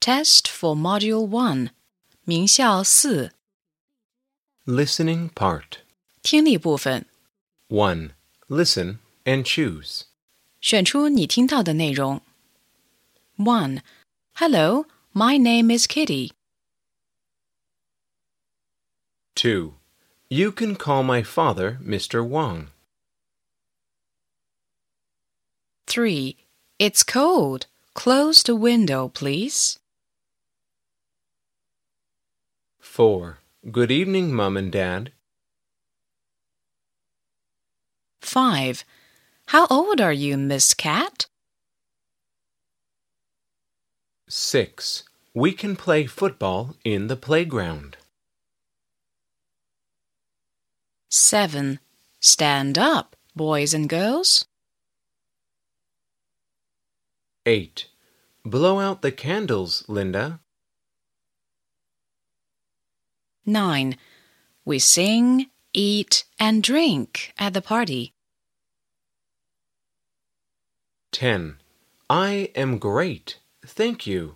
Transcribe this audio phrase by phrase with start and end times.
[0.00, 1.70] Test for Module 1,
[2.24, 3.30] 名校四
[4.66, 5.78] Listening part.
[6.22, 7.06] 听力部分，
[7.68, 8.10] 1.
[8.48, 10.02] Listen and choose.
[10.60, 12.20] 选出你听到的内容。
[13.36, 13.82] One,
[14.34, 16.32] Hello, my name is Kitty.
[19.36, 19.72] 2.
[20.28, 22.22] You can call my father Mr.
[22.26, 22.68] Wang.
[25.86, 26.36] Three,
[26.78, 27.66] It's cold.
[27.94, 29.78] Close the window, please.
[32.87, 33.37] 4.
[33.69, 35.11] Good evening, Mum and Dad.
[38.21, 38.83] Five,
[39.47, 41.27] How old are you, Miss Cat?
[44.27, 45.03] 6.
[45.35, 47.97] We can play football in the playground.
[51.09, 51.79] Seven,
[52.19, 54.45] Stand up, boys and girls.
[57.45, 57.87] 8.
[58.43, 60.39] Blow out the candles, Linda.
[63.46, 63.96] Nine,
[64.64, 68.12] We sing, eat, and drink at the party.
[71.12, 71.56] 10.
[72.08, 73.38] I am great.
[73.66, 74.34] Thank you.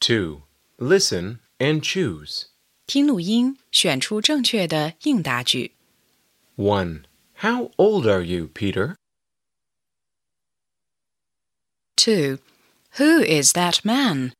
[0.00, 0.42] 2.
[0.78, 2.46] Listen and choose.
[2.86, 5.72] 听录音，选出正确的应答句。
[6.56, 7.04] 1.
[7.36, 8.96] How old are you, Peter?
[11.96, 12.38] Two,
[12.98, 14.32] Who is that man?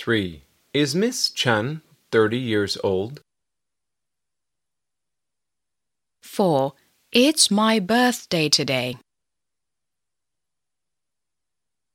[0.00, 0.42] 3.
[0.72, 3.20] Is Miss Chun 30 years old?
[6.20, 6.74] Four,
[7.12, 8.98] It's my birthday today.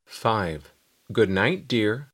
[0.06, 0.72] 5.
[1.12, 2.08] Good night, dear.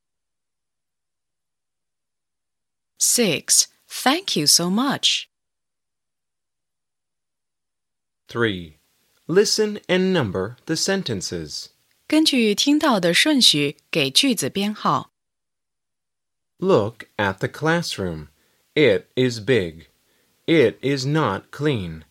[2.99, 5.29] Six, Thank you so much.
[8.27, 8.77] 3.
[9.27, 11.69] Listen and number the sentences.
[12.07, 15.10] 根据听到的顺序给句子编号。
[16.62, 18.28] Look at the classroom.
[18.76, 19.88] It is big.
[20.46, 22.04] It is not clean.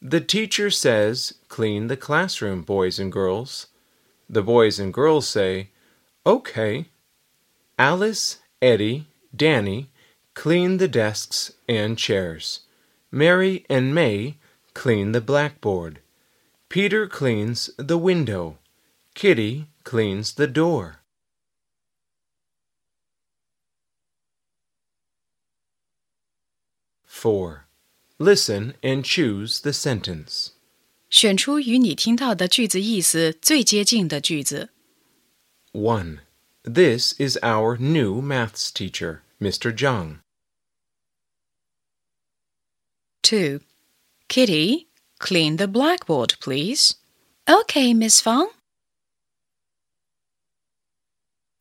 [0.00, 3.66] The teacher says, Clean the classroom, boys and girls.
[4.30, 5.70] The boys and girls say,
[6.24, 6.86] Okay.
[7.76, 9.90] Alice, Eddie, Danny
[10.34, 12.60] clean the desks and chairs.
[13.10, 14.36] Mary and May
[14.74, 15.98] clean the blackboard.
[16.68, 18.56] Peter cleans the window.
[19.16, 21.00] Kitty cleans the door.
[27.23, 27.65] Four.
[28.17, 30.51] Listen and choose the sentence.
[31.09, 34.69] 选出与你听到的句子意思最接近的句子。
[35.71, 36.19] 1.
[36.63, 39.71] This is our new maths teacher, Mr.
[39.71, 40.19] Zhang.
[43.21, 43.61] Two,
[44.27, 44.87] Kitty,
[45.19, 46.95] clean the blackboard, please.
[47.47, 48.49] Okay, Miss Fang.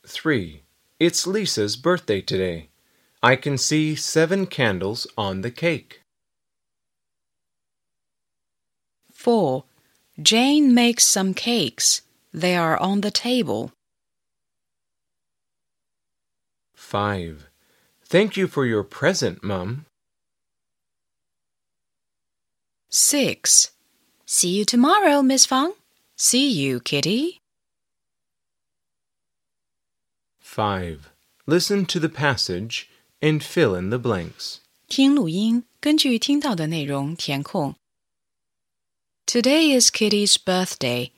[0.07, 0.63] 3.
[0.99, 2.71] It's Lisa's birthday today.
[3.24, 6.02] I can see seven candles on the cake.
[9.12, 9.64] Four,
[10.22, 12.02] Jane makes some cakes.
[12.34, 13.72] They are on the table.
[16.76, 17.50] 5.
[18.06, 19.86] Thank you for your present, Mum.
[22.90, 23.72] Six,
[24.26, 25.74] See you tomorrow, Miss Fang.
[26.16, 27.40] See you, Kitty.
[30.40, 31.12] 5.
[31.46, 32.90] Listen to the passage
[33.23, 34.59] and fill in the blanks.
[34.89, 37.75] 听录音，根据听到的内容填空。
[39.27, 41.11] Today is Kitty's birthday.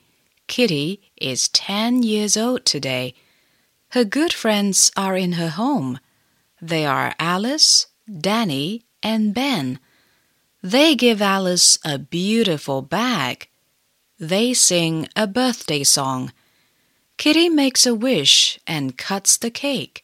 [0.47, 3.13] Kitty is 10 years old today.
[3.91, 5.99] Her good friends are in her home.
[6.61, 9.79] They are Alice, Danny, and Ben.
[10.61, 13.47] They give Alice a beautiful bag.
[14.19, 16.33] They sing a birthday song.
[17.17, 20.03] Kitty makes a wish and cuts the cake.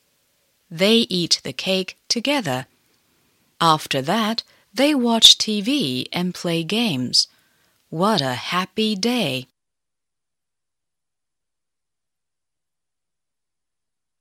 [0.72, 2.66] They eat the cake together.
[3.60, 7.28] After that, they watch TV and play games.
[7.90, 9.48] What a happy day!